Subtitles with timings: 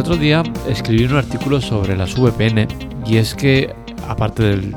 [0.00, 2.66] otro día escribí un artículo sobre las VPN
[3.06, 3.74] y es que,
[4.08, 4.74] aparte del,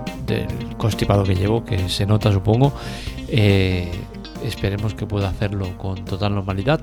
[0.77, 2.73] constipado que llevo, que se nota supongo,
[3.29, 3.89] eh,
[4.43, 6.81] esperemos que pueda hacerlo con total normalidad.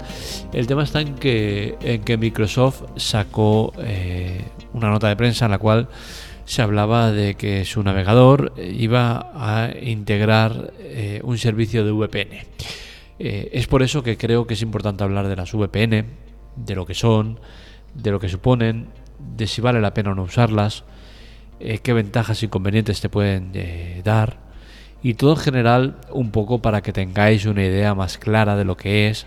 [0.55, 5.51] El tema está en que, en que Microsoft sacó eh, una nota de prensa en
[5.51, 5.88] la cual
[6.47, 12.47] se hablaba de que su navegador iba a integrar eh, un servicio de VPN.
[13.19, 16.07] es por eso que creo que es importante hablar de las VPN,
[16.57, 17.38] de lo que son,
[17.95, 18.89] de lo que suponen,
[19.37, 20.85] de si vale la pena o no usarlas,
[21.61, 24.39] eh, qué ventajas e inconvenientes te pueden eh, dar
[25.03, 28.77] y todo en general un poco para que tengáis una idea más clara de lo
[28.77, 29.27] que es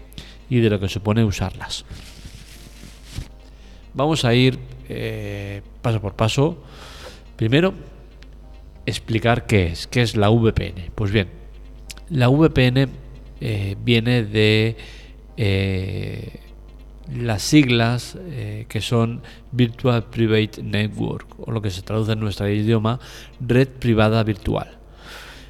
[0.49, 1.85] y de lo que supone usarlas.
[3.93, 4.57] Vamos a ir
[4.89, 6.63] eh, paso por paso.
[7.35, 7.75] Primero,
[8.85, 10.91] explicar qué es, qué es la VPN.
[10.95, 11.29] Pues bien,
[12.09, 12.89] la VPN
[13.83, 14.77] viene de
[17.11, 22.49] las siglas eh, que son Virtual Private Network o lo que se traduce en nuestro
[22.49, 22.99] idioma
[23.39, 24.77] red privada virtual.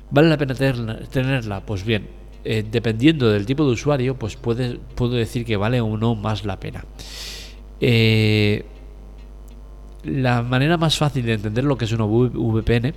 [0.09, 1.66] ¿Vale la pena tenerla?
[1.66, 2.08] Pues bien,
[2.44, 6.59] eh, dependiendo del tipo de usuario, pues puedo decir que vale o no más la
[6.59, 6.86] pena.
[7.80, 8.66] Eh,
[10.04, 12.94] la manera más fácil de entender lo que es una VPN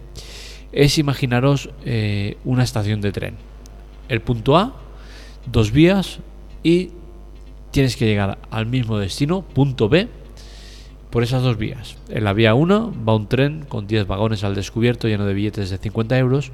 [0.73, 1.71] es imaginaros
[2.45, 3.37] una estación de tren.
[4.09, 4.75] El punto A,
[5.47, 6.19] dos vías
[6.63, 6.91] y
[7.77, 10.09] tienes que llegar al mismo destino, punto B,
[11.11, 11.99] por esas dos vías.
[12.09, 15.69] En la vía 1 va un tren con 10 vagones al descubierto lleno de billetes
[15.69, 16.53] de 50 euros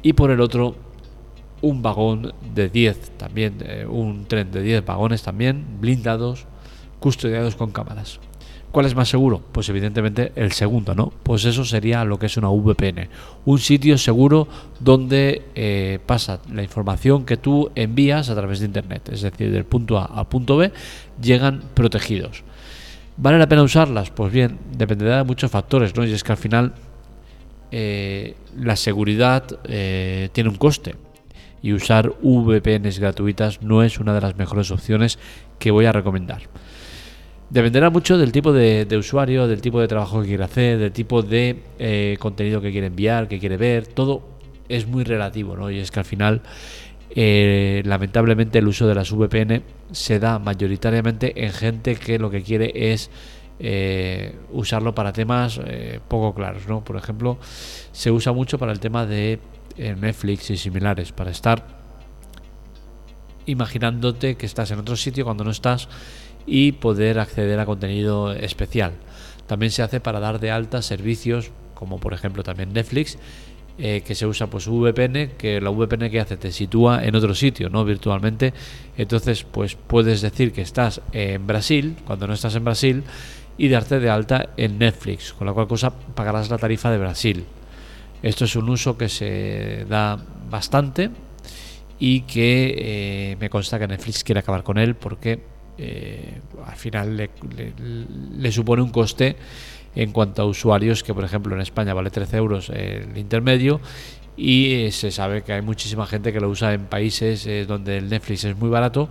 [0.00, 0.76] y por el otro
[1.62, 6.46] un vagón de 10 también, eh, un tren de 10 vagones también, blindados,
[7.00, 8.20] custodiados con cámaras.
[8.70, 9.42] ¿Cuál es más seguro?
[9.52, 11.10] Pues evidentemente el segundo, ¿no?
[11.22, 13.08] Pues eso sería lo que es una VPN.
[13.46, 14.46] Un sitio seguro
[14.78, 19.08] donde eh, pasa la información que tú envías a través de Internet.
[19.10, 20.70] Es decir, del punto A al punto B
[21.20, 22.44] llegan protegidos.
[23.16, 24.10] ¿Vale la pena usarlas?
[24.10, 26.04] Pues bien, dependerá de muchos factores, ¿no?
[26.04, 26.74] Y es que al final
[27.70, 30.94] eh, la seguridad eh, tiene un coste.
[31.62, 35.18] Y usar VPNs gratuitas no es una de las mejores opciones
[35.58, 36.42] que voy a recomendar.
[37.50, 41.22] Dependerá mucho del tipo de, usuario, del tipo de trabajo que quiere hacer, del tipo
[41.22, 43.86] de eh, contenido que quiere enviar, que quiere ver.
[43.86, 44.22] Todo
[44.68, 45.70] es muy relativo, ¿no?
[45.70, 46.42] Y es que al final,
[47.10, 52.42] eh, lamentablemente, el uso de las VPN se da mayoritariamente en gente que lo que
[52.42, 53.10] quiere es
[53.60, 55.58] eh, usarlo para temas
[56.06, 56.84] poco claros, ¿no?
[56.84, 57.38] Por ejemplo,
[57.92, 59.38] se usa mucho para el tema de
[59.78, 61.78] Netflix y similares, para estar
[63.46, 65.88] imaginándote que estás en otro sitio cuando no estás
[66.48, 68.92] y poder acceder a contenido especial.
[69.46, 73.18] También se hace para dar de alta servicios como por ejemplo también Netflix,
[73.78, 77.36] eh, que se usa pues VPN, que la VPN que hace te sitúa en otro
[77.36, 78.52] sitio, no virtualmente.
[78.96, 83.04] Entonces, pues puedes decir que estás en Brasil cuando no estás en Brasil
[83.56, 87.44] y darte de alta en Netflix, con la cual cosa pagarás la tarifa de Brasil.
[88.24, 90.18] Esto es un uso que se da
[90.50, 91.10] bastante
[92.00, 95.40] y que eh, me consta que Netflix quiere acabar con él porque
[95.80, 97.30] eh, al final
[98.36, 99.36] le, supone un coste
[99.94, 103.80] en cuanto a usuarios que por ejemplo en España vale 13 euros el intermedio
[104.36, 107.98] y eh, se sabe que hay muchísima gente que lo usa en países eh, donde
[107.98, 109.08] el Netflix es muy barato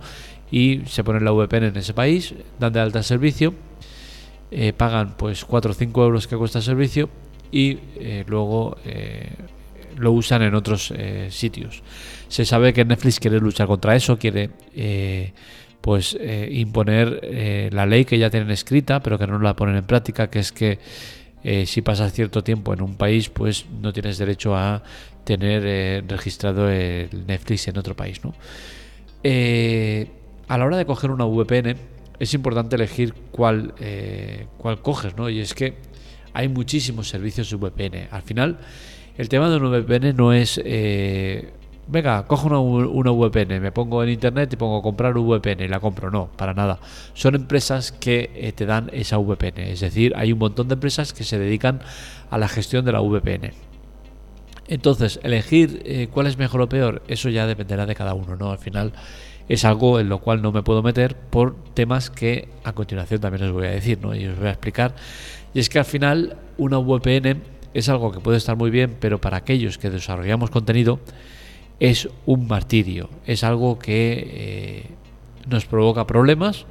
[0.50, 3.54] y se pone la VPN en ese país, dan de alta servicio,
[4.78, 7.10] pagan pues 4 o 5 euros que cuesta el servicio
[7.52, 7.78] y
[8.26, 8.78] luego
[9.98, 10.90] lo usan en otros
[11.28, 11.82] sitios.
[12.28, 14.48] Se sabe que Netflix quiere luchar contra eso, quiere
[15.88, 19.74] pues eh, imponer eh, la ley que ya tienen escrita, pero que no la ponen
[19.74, 20.78] en práctica, que es que
[21.42, 24.82] eh, si pasas cierto tiempo en un país, pues no tienes derecho a
[25.24, 28.20] tener registrado el Netflix en otro país.
[28.22, 28.34] ¿no?
[30.46, 31.74] a la hora de coger una VPN,
[32.18, 33.72] es importante elegir cuál,
[34.58, 35.30] cuál coges, ¿no?
[35.30, 35.76] Y es que
[36.34, 38.08] hay muchísimos servicios de VPN.
[38.10, 38.58] Al final,
[39.16, 40.60] el tema de una VPN no es
[41.88, 46.10] venga, cojo una, VPN, me pongo en internet y pongo comprar VPN y la compro.
[46.10, 46.78] No, para nada.
[47.14, 49.58] Son empresas que eh, te dan esa VPN.
[49.58, 51.80] Es decir, hay un montón de empresas que se dedican
[52.30, 53.52] a la gestión de la VPN.
[54.68, 58.50] Entonces, elegir eh, cuál es mejor o peor, eso ya dependerá de cada uno, ¿no?
[58.50, 58.92] Al final
[59.48, 63.44] es algo en lo cual no me puedo meter por temas que a continuación también
[63.44, 64.14] os voy a decir, ¿no?
[64.14, 64.94] Y os voy a explicar.
[65.54, 67.40] Y es que al final una VPN
[67.72, 71.00] es algo que puede estar muy bien, pero para aquellos que desarrollamos contenido,
[71.80, 74.86] es un martirio, es algo que eh,
[75.48, 76.66] nos provoca problemas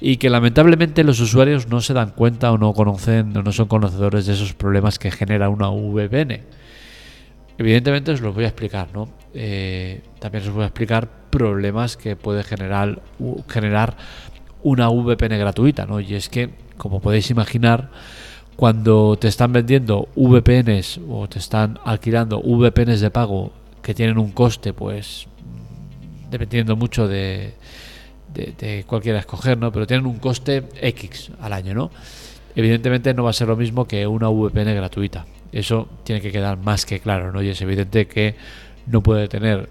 [0.00, 3.66] y que lamentablemente los usuarios no se dan cuenta o no conocen o no son
[3.66, 6.42] conocedores de esos problemas que genera una VPN.
[7.58, 9.08] Evidentemente os los voy a explicar, ¿no?
[9.32, 13.00] Eh, también os voy a explicar problemas que puede generar,
[13.48, 13.96] generar
[14.62, 16.00] una VPN gratuita, ¿no?
[16.00, 17.90] Y es que, como podéis imaginar,
[18.56, 23.52] cuando te están vendiendo VPNs o te están alquilando VPNs de pago
[23.86, 25.28] que tienen un coste, pues
[26.28, 27.54] dependiendo mucho de,
[28.34, 29.70] de, cualquiera escoger, ¿no?
[29.70, 31.92] Pero tienen un coste X al año, ¿no?
[32.56, 35.26] Evidentemente no va a ser lo mismo que una VPN gratuita.
[35.52, 37.42] Eso tiene que quedar más que claro, ¿no?
[37.42, 38.34] Y es evidente que
[38.88, 39.68] no puede tener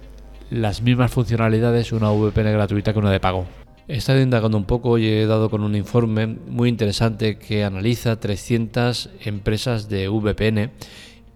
[0.50, 3.46] las mismas funcionalidades una VPN gratuita que una de pago.
[3.90, 8.18] He estado indagando un poco y he dado con un informe muy interesante que analiza
[8.18, 10.72] 300 empresas de VPN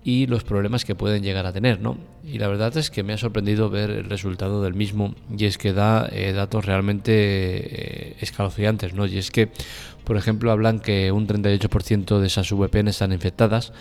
[0.09, 1.95] y los problemas que pueden llegar a tener, ¿no?
[2.23, 5.59] Y la verdad es que me ha sorprendido ver el resultado del mismo y es
[5.59, 9.05] que da eh, datos realmente eh, escalofriantes, ¿no?
[9.05, 9.51] Y es que,
[10.05, 13.71] por ejemplo, hablan que un 38% de esas VPN están infectadas,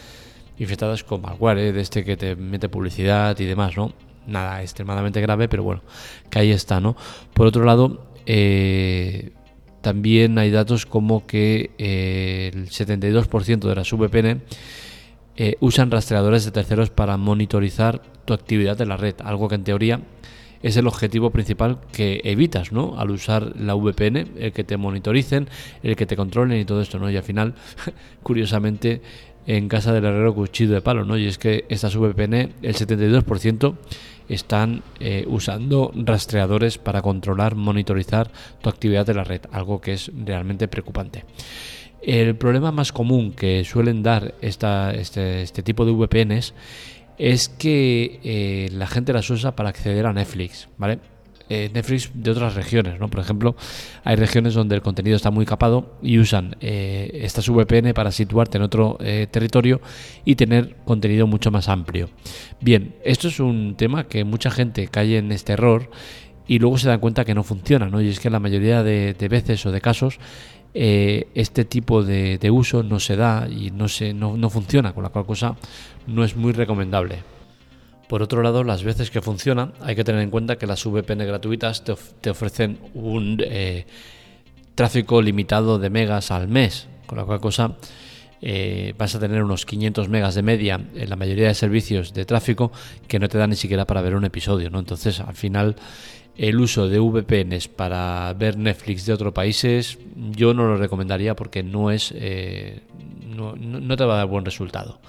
[0.58, 1.72] infectadas con malware, ¿eh?
[1.72, 3.94] de este que te mete publicidad y demás, ¿no?
[4.26, 5.82] Nada extremadamente grave, pero bueno,
[6.28, 6.94] que ahí está, ¿no?
[7.32, 9.32] Por otro lado, eh,
[9.80, 14.42] también hay datos como que eh, el 72% de las VPN
[15.40, 19.62] eh, usan rastreadores de terceros para monitorizar tu actividad en la red, algo que en
[19.62, 20.00] teoría
[20.64, 22.99] es el objetivo principal que evitas, ¿no?
[22.99, 25.49] Al usar la VPN, el que te monitoricen,
[25.85, 27.08] el que te controlen y todo esto, ¿no?
[27.08, 27.55] Y al final,
[28.25, 29.00] curiosamente,
[29.46, 31.17] en casa del herrero cuchillo de palo, ¿no?
[31.17, 33.76] Y es que estas VPN, el 72%
[34.29, 40.11] están eh, usando rastreadores para controlar, monitorizar tu actividad en la red, algo que es
[40.25, 41.25] realmente preocupante.
[42.03, 46.55] El problema más común que suelen dar esta, este, este tipo de VPNs
[47.19, 51.00] es que eh, la gente las usa para acceder a Netflix, ¿vale?
[51.50, 53.09] Eh, Netflix de otras regiones, ¿no?
[53.09, 53.56] Por ejemplo,
[54.05, 58.59] hay regiones donde el contenido está muy capado y usan eh, estas VPN para situarte
[58.59, 59.81] en otro eh, territorio
[60.27, 62.11] y tener contenido mucho más amplio.
[62.61, 65.89] Bien, esto es un tema que mucha gente cae en este error
[66.47, 68.03] y luego se dan cuenta que no funciona, ¿no?
[68.03, 70.19] Y es que la mayoría de, veces o de casos
[70.75, 75.09] este tipo de, uso no se da y no, se, no, no funciona, con la
[75.09, 75.56] cual cosa
[76.06, 77.23] no es muy recomendable.
[78.09, 81.26] Por otro lado, las veces que funciona, hay que tener en cuenta que las VPN
[81.26, 83.87] gratuitas te, ofrecen un eh,
[84.75, 87.76] tráfico limitado de megas al mes, con la cual cosa
[88.41, 92.25] eh, vas a tener unos 500 megas de media en la mayoría de servicios de
[92.25, 92.73] tráfico
[93.09, 94.79] que no te dan ni siquiera para ver un episodio, ¿no?
[94.79, 95.76] Entonces, al final,
[96.38, 101.64] el uso de VPNs para ver Netflix de otros países, yo no lo recomendaría porque
[101.64, 102.81] no es, eh,
[103.37, 105.00] no te va a dar buen resultado.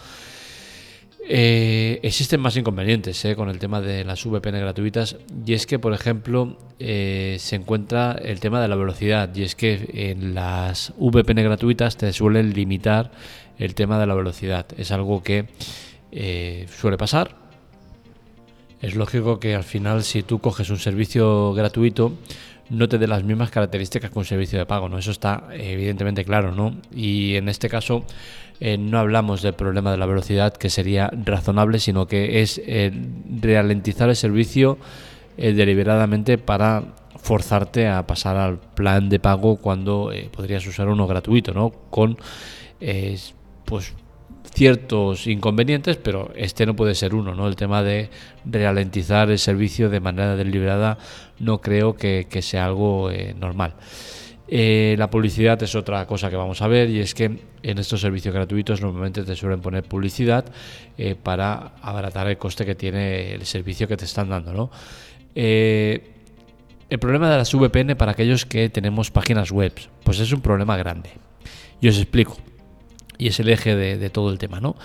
[1.31, 5.78] Eh, existen más inconvenientes eh, con el tema de las VPN gratuitas y es que,
[5.78, 11.44] por ejemplo, se encuentra el tema de la velocidad y es que en las VPN
[11.44, 13.12] gratuitas te suelen limitar
[13.60, 14.66] el tema de la velocidad.
[14.78, 15.46] Es algo que
[16.68, 17.49] suele pasar.
[18.81, 22.14] Es lógico que al final si tú coges un servicio gratuito
[22.70, 24.98] no te dé las mismas características que un servicio de pago, ¿no?
[24.98, 26.76] Eso está evidentemente claro, ¿no?
[26.94, 28.06] Y en este caso
[28.60, 32.92] eh, no hablamos del problema de la velocidad que sería razonable, sino que es eh,
[33.42, 34.78] ralentizar el servicio
[35.38, 36.84] eh, deliberadamente para
[37.18, 41.72] forzarte a pasar al plan de pago cuando podrías usar uno gratuito, ¿no?
[41.90, 42.18] Con
[43.66, 43.94] pues
[44.54, 47.48] ciertos inconvenientes, pero este no puede ser uno, ¿no?
[47.48, 48.10] El tema de
[48.46, 50.98] ralentizar el servicio de manera deliberada
[51.40, 53.74] no creo que, sea algo eh, normal.
[54.48, 58.02] Eh, la publicidad es otra cosa que vamos a ver y es que en estos
[58.02, 60.46] servicios gratuitos normalmente te suelen poner publicidad
[60.98, 64.54] eh, para abaratar el coste que tiene el servicio que te están dando.
[64.54, 64.72] ¿no?
[65.36, 70.76] el problema de las VPN para aquellos que tenemos páginas web, pues es un problema
[70.76, 71.12] grande.
[71.80, 72.36] Y os explico
[73.19, 74.76] y es el eje de, todo el tema, ¿no?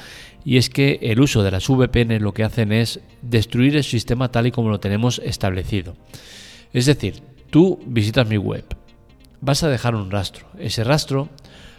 [0.44, 4.30] Y es que el uso de las VPN lo que hacen es destruir el sistema
[4.30, 5.96] tal y como lo tenemos establecido.
[6.74, 8.64] Es decir, tú visitas mi web,
[9.40, 10.46] vas a dejar un rastro.
[10.58, 11.30] Ese rastro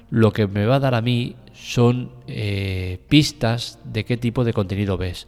[0.09, 4.53] lo que me va a dar a mí son eh, pistas de qué tipo de
[4.53, 5.27] contenido ves,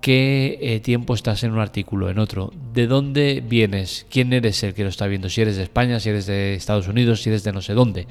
[0.00, 4.74] qué eh, tiempo estás en un artículo, en otro, de dónde vienes, quién eres el
[4.74, 7.42] que lo está viendo, si eres de España, si eres de Estados Unidos, si eres
[7.42, 8.06] de no sé dónde.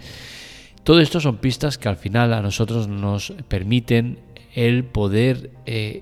[0.89, 4.17] Todo esto son pistas que al final a nosotros nos permiten
[4.55, 6.01] el poder eh,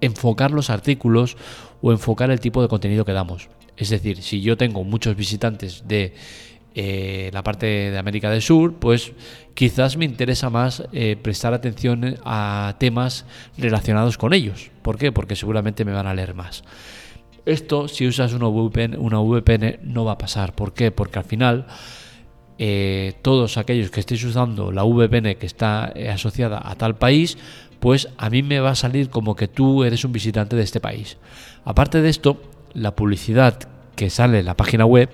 [0.00, 1.36] enfocar los artículos
[1.80, 3.48] o enfocar el tipo de contenido que damos.
[3.76, 6.14] Es decir, si yo tengo muchos visitantes de
[6.74, 9.12] eh, la parte de América del Sur, pues
[9.54, 13.26] quizás me interesa más eh, prestar atención a temas
[13.56, 14.72] relacionados con ellos.
[14.82, 15.12] ¿Por qué?
[15.12, 16.64] Porque seguramente me van a leer más.
[17.46, 20.56] Esto, si usas una VPN, una VPN no va a pasar.
[20.56, 20.90] ¿Por qué?
[20.90, 21.66] Porque al final
[22.58, 27.36] eh, todos aquellos que estéis usando la VPN que está eh, asociada a tal país,
[27.80, 30.80] pues a mí me va a salir como que tú eres un visitante de este
[30.80, 31.18] país.
[31.64, 32.40] Aparte de esto,
[32.72, 33.58] la publicidad
[33.96, 35.10] que sale en la página web,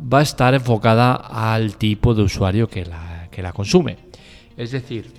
[0.00, 3.96] va a estar enfocada al tipo de usuario que la, consume.
[4.56, 5.10] Es decir,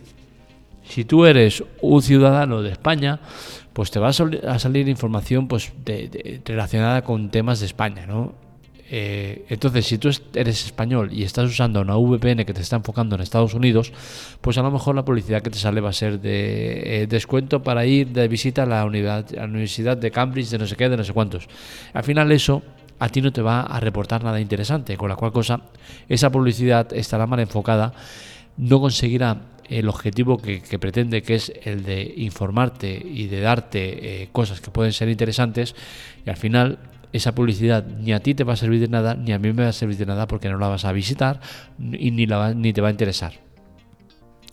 [0.83, 3.19] si tú eres un ciudadano de España,
[3.73, 5.71] pues te va a, salir información pues,
[6.45, 8.33] relacionada con temas de España, ¿no?
[8.89, 13.15] Eh, entonces, si tú eres español y estás usando una VPN que te está enfocando
[13.15, 13.91] en Estados Unidos,
[14.41, 17.61] pues a lo mejor la publicidad que te sale va a ser de eh, descuento
[17.61, 20.87] para ir de visita a la, unidad, la Universidad de Cambridge, de no sé qué,
[20.87, 21.47] de no sé cuántos.
[21.93, 22.63] Al final eso
[22.99, 25.61] a ti no te va a reportar nada interesante, con la cual cosa
[26.07, 27.93] esa publicidad estará mal enfocada,
[28.57, 34.29] no conseguirá el objetivo que, pretende, que es el de informarte y de darte eh,
[34.31, 35.75] cosas que pueden ser interesantes,
[36.25, 36.79] y al final
[37.13, 39.63] esa publicidad ni a ti te va a servir de nada, ni a mí me
[39.63, 41.39] va a servir de nada porque no la vas a visitar
[41.79, 43.33] y ni, la ni te va a interesar.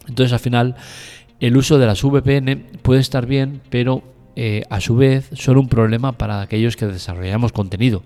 [0.08, 0.76] Entonces al final
[1.40, 4.02] el uso de las VPN puede estar bien, pero
[4.36, 8.02] eh, a su vez son un problema para aquellos que desarrollamos contenido,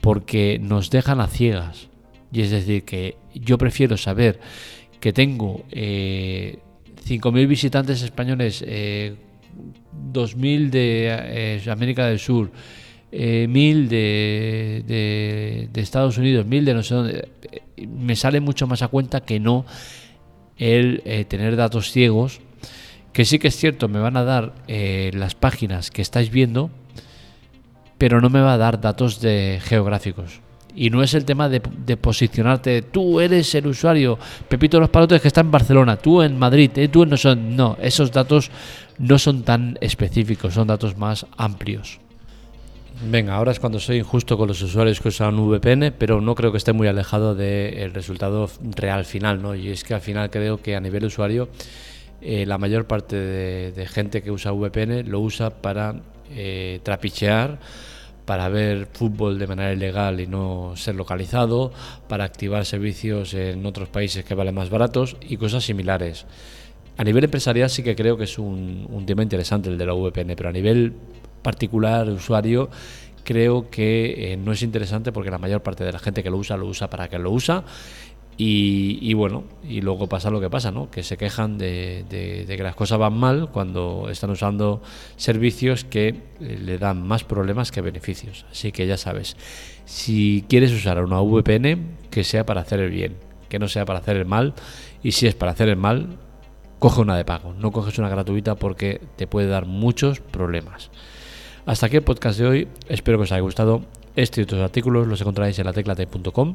[0.00, 1.88] porque nos dejan a ciegas.
[2.32, 4.40] Y es decir, que yo prefiero saber
[5.00, 6.58] que tengo eh,
[7.06, 9.14] 5.000 visitantes españoles, eh,
[10.12, 12.50] 2.000 de eh, América del Sur,
[13.18, 14.84] eh, mil de,
[15.72, 17.28] de, Estados Unidos, mil de no sé dónde,
[17.78, 19.64] me sale mucho más a cuenta que no
[20.58, 22.40] el eh, tener datos ciegos,
[23.14, 26.68] que sí que es cierto, me van a dar eh, las páginas que estáis viendo,
[27.96, 30.42] pero no me va a dar datos de geográficos.
[30.74, 31.60] Y no es el tema de,
[31.96, 36.70] posicionarte, tú eres el usuario, Pepito Los Palotes que está en Barcelona, tú en Madrid,
[36.92, 37.56] tú en no son.
[37.56, 38.50] No, esos datos
[38.98, 41.98] no son tan específicos, son datos más amplios.
[43.02, 46.50] Venga, ahora es cuando soy injusto con los usuarios que usan VPN, pero no creo
[46.50, 49.54] que esté muy alejado del resultado real final, ¿no?
[49.54, 51.50] Y es que al final creo que a nivel usuario
[52.22, 55.96] eh, la mayor parte de, gente que usa VPN lo usa para
[56.30, 57.58] eh, trapichear,
[58.24, 61.72] para ver fútbol de manera ilegal y no ser localizado,
[62.08, 66.24] para activar servicios en otros países que valen más baratos y cosas similares.
[66.96, 70.34] A nivel empresarial sí que creo que es un tema interesante el de la VPN,
[70.34, 70.94] pero a nivel
[71.46, 72.68] particular, usuario,
[73.22, 76.38] creo que eh, no es interesante porque la mayor parte de la gente que lo
[76.38, 77.62] usa lo usa para que lo usa
[78.38, 80.90] y, bueno, y luego pasa lo que pasa, ¿no?
[80.90, 82.04] Que se quejan de,
[82.46, 84.82] que las cosas van mal cuando están usando
[85.16, 88.44] servicios que eh, le dan más problemas que beneficios.
[88.50, 89.38] Así que ya sabes,
[89.86, 93.16] si quieres usar una VPN, que sea para hacer el bien,
[93.48, 94.52] que no sea para hacer el mal.
[95.02, 96.18] Y si es para hacer el mal,
[96.78, 100.90] coge una de pago, no coges una gratuita porque te puede dar muchos problemas.
[101.66, 102.68] Hasta aquí el podcast de hoy.
[102.88, 103.82] Espero que os haya gustado.
[104.14, 106.54] Este y otros artículos los encontráis en lateclatec.com.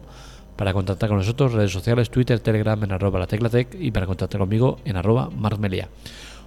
[0.55, 4.79] Para contactar con nosotros, redes sociales, Twitter, Telegram en arroba lateclatec y para contactar conmigo
[4.85, 5.89] en arroba marmelia.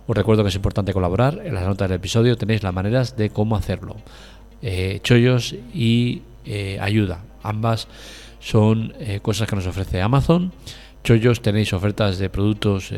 [0.06, 1.42] Os recuerdo que es importante colaborar.
[1.44, 3.96] En las notas del episodio tenéis las maneras de cómo hacerlo.
[4.62, 7.22] Eh, chollos y eh, ayuda.
[7.42, 7.86] Ambas
[8.40, 10.52] son eh, cosas que nos ofrece Amazon
[11.04, 12.90] Chollos tenéis ofertas de productos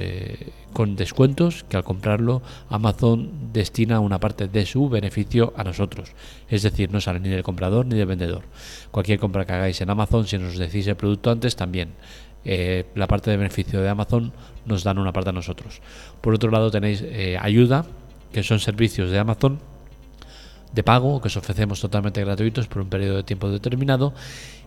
[0.76, 6.12] con descuentos que al comprarlo Amazon destina una parte de su beneficio a nosotros.
[6.50, 8.42] Es decir, no sale ni del comprador ni del vendedor.
[8.90, 11.94] Cualquier compra que hagáis en Amazon, si nos decís el producto antes, también
[12.44, 14.34] eh, la parte de beneficio de Amazon
[14.66, 15.80] nos dan una parte a nosotros.
[16.20, 17.86] Por otro lado tenéis eh, ayuda,
[18.30, 19.58] que son servicios de Amazon
[20.74, 24.12] de pago que os ofrecemos totalmente gratuitos por un periodo de tiempo determinado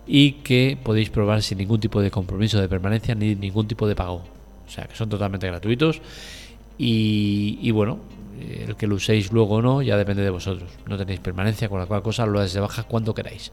[0.07, 3.95] y que podéis probar sin ningún tipo de compromiso de permanencia ni ningún tipo de
[3.95, 4.38] pago.
[4.69, 5.99] O sea, que son totalmente gratuitos
[6.77, 7.97] y, bueno,
[8.39, 10.69] el que lo uséis luego o no ya depende de vosotros.
[10.87, 13.51] No tenéis permanencia, con la cual cosa lo dais de baja cuando queráis.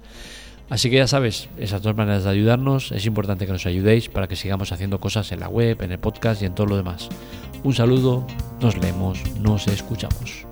[0.69, 4.29] Así que ya sabes, esas dos maneras de ayudarnos, es importante que nos ayudéis para
[4.29, 7.09] que sigamos haciendo cosas en la web, en el podcast y en todo lo demás.
[7.65, 8.27] Un saludo,
[8.61, 10.45] nos leemos, nos escuchamos.